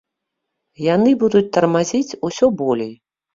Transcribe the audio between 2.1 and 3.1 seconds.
усё болей.